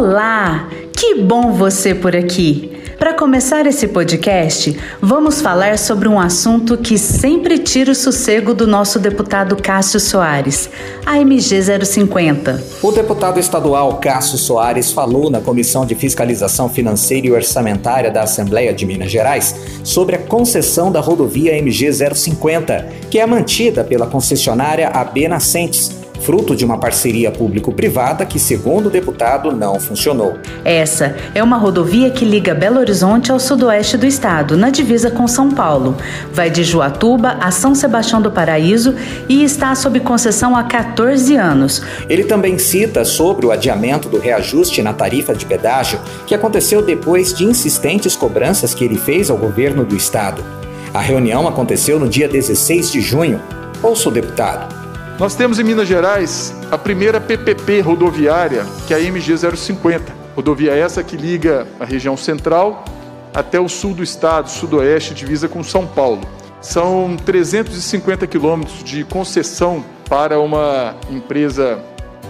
[0.00, 0.70] Olá!
[0.96, 2.72] Que bom você por aqui!
[2.98, 8.66] Para começar esse podcast, vamos falar sobre um assunto que sempre tira o sossego do
[8.66, 10.70] nosso deputado Cássio Soares,
[11.04, 12.64] a MG 050.
[12.82, 18.72] O deputado estadual Cássio Soares falou na Comissão de Fiscalização Financeira e Orçamentária da Assembleia
[18.72, 24.88] de Minas Gerais sobre a concessão da rodovia MG 050, que é mantida pela concessionária
[24.88, 30.38] AB Nascentes fruto de uma parceria público-privada que, segundo o deputado, não funcionou.
[30.64, 35.26] Essa é uma rodovia que liga Belo Horizonte ao sudoeste do estado, na divisa com
[35.26, 35.96] São Paulo.
[36.32, 38.94] Vai de Juatuba a São Sebastião do Paraíso
[39.28, 41.82] e está sob concessão há 14 anos.
[42.08, 47.32] Ele também cita sobre o adiamento do reajuste na tarifa de pedágio, que aconteceu depois
[47.32, 50.44] de insistentes cobranças que ele fez ao governo do estado.
[50.92, 53.40] A reunião aconteceu no dia 16 de junho.
[53.82, 54.89] Ouça o deputado.
[55.20, 60.10] Nós temos em Minas Gerais a primeira PPP rodoviária, que é a MG 050.
[60.34, 62.86] Rodovia essa que liga a região central
[63.34, 66.22] até o sul do estado, sudoeste, divisa com São Paulo.
[66.62, 71.78] São 350 quilômetros de concessão para uma empresa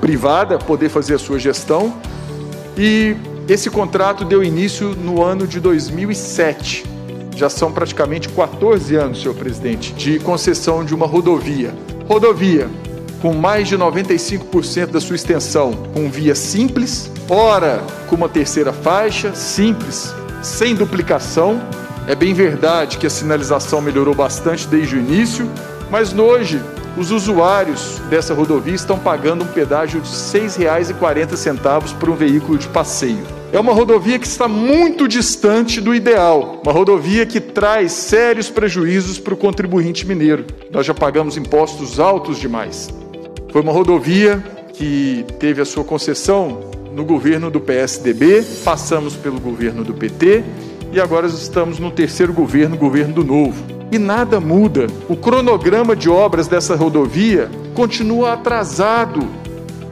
[0.00, 1.92] privada poder fazer a sua gestão.
[2.78, 3.16] E
[3.48, 6.84] esse contrato deu início no ano de 2007.
[7.34, 11.74] Já são praticamente 14 anos, senhor presidente, de concessão de uma rodovia.
[12.08, 12.70] Rodovia
[13.20, 19.34] com mais de 95% da sua extensão com via simples, ora com uma terceira faixa,
[19.34, 21.60] simples, sem duplicação.
[22.06, 25.50] É bem verdade que a sinalização melhorou bastante desde o início,
[25.90, 26.60] mas hoje
[26.96, 32.68] os usuários dessa rodovia estão pagando um pedágio de R$ 6,40 por um veículo de
[32.68, 33.22] passeio.
[33.52, 39.18] É uma rodovia que está muito distante do ideal, uma rodovia que traz sérios prejuízos
[39.18, 40.46] para o contribuinte mineiro.
[40.70, 42.88] Nós já pagamos impostos altos demais.
[43.50, 49.84] Foi uma rodovia que teve a sua concessão no governo do PSDB, passamos pelo governo
[49.84, 50.44] do PT
[50.92, 53.62] e agora estamos no terceiro governo, governo do Novo.
[53.92, 54.86] E nada muda.
[55.08, 59.26] O cronograma de obras dessa rodovia continua atrasado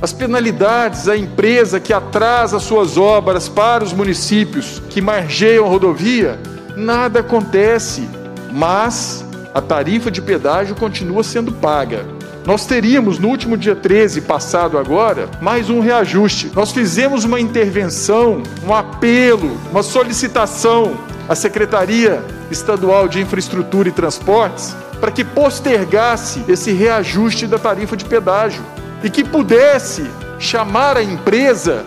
[0.00, 6.38] as penalidades à empresa que atrasa suas obras para os municípios que margeiam a rodovia,
[6.74, 8.08] nada acontece,
[8.50, 12.19] mas a tarifa de pedágio continua sendo paga.
[12.46, 16.50] Nós teríamos no último dia 13, passado agora, mais um reajuste.
[16.54, 20.96] Nós fizemos uma intervenção, um apelo, uma solicitação
[21.28, 28.04] à Secretaria Estadual de Infraestrutura e Transportes para que postergasse esse reajuste da tarifa de
[28.04, 28.62] pedágio
[29.02, 31.84] e que pudesse chamar a empresa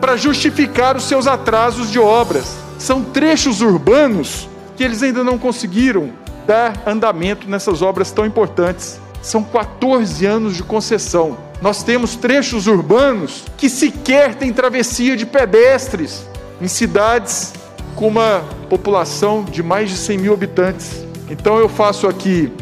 [0.00, 2.56] para justificar os seus atrasos de obras.
[2.78, 6.10] São trechos urbanos que eles ainda não conseguiram
[6.46, 9.00] dar andamento nessas obras tão importantes.
[9.26, 11.36] São 14 anos de concessão.
[11.60, 16.24] Nós temos trechos urbanos que sequer têm travessia de pedestres
[16.62, 17.52] em cidades
[17.96, 21.04] com uma população de mais de 100 mil habitantes.
[21.28, 22.52] Então eu faço aqui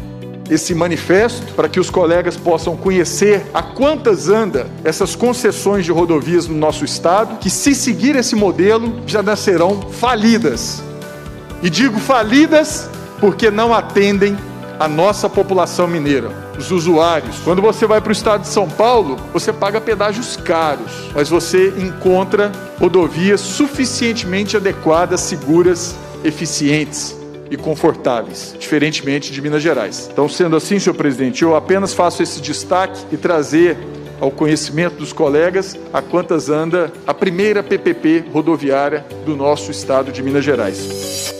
[0.49, 6.47] esse manifesto para que os colegas possam conhecer a quantas anda essas concessões de rodovias
[6.47, 10.81] no nosso estado, que se seguir esse modelo já nascerão falidas.
[11.61, 12.89] E digo falidas
[13.19, 14.35] porque não atendem
[14.79, 17.37] a nossa população mineira, os usuários.
[17.43, 21.73] Quando você vai para o estado de São Paulo, você paga pedágios caros, mas você
[21.77, 27.15] encontra rodovias suficientemente adequadas, seguras, eficientes
[27.49, 30.09] e confortáveis, diferentemente de Minas Gerais.
[30.11, 33.77] Então, sendo assim, senhor presidente, eu apenas faço esse destaque e trazer
[34.19, 40.23] ao conhecimento dos colegas a quantas anda a primeira PPP rodoviária do nosso estado de
[40.23, 41.34] Minas Gerais.